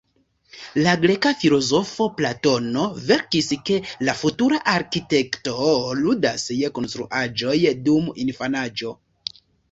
[0.85, 3.77] La greka filozofo Platono verkis, ke
[4.07, 5.67] la futura arkitekto
[5.99, 7.53] ludas je konstruaĵoj
[7.89, 8.95] dum infanaĝo.